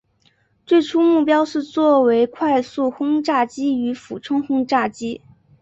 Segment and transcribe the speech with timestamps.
[0.65, 5.21] 最初目标是作为快速轰炸机与俯冲轰炸机。